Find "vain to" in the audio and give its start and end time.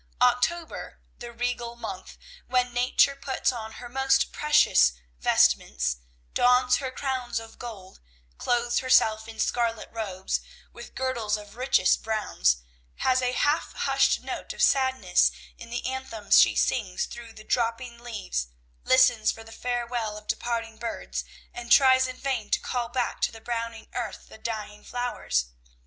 22.17-22.59